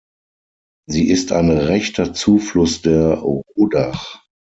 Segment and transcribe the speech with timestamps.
[0.87, 4.23] Sie ist ein rechter Zufluss der Rodach.